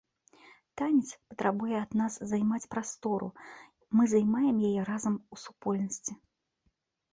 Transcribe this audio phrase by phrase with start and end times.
[0.81, 3.29] Танец патрабуе ад нас займаць прастору,
[4.01, 6.21] мы займаем яе разам, у супольнасці.